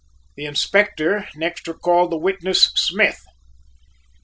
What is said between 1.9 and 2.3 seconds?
the